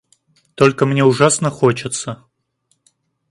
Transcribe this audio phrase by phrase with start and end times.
[0.55, 2.25] Только мне ужасно хочется.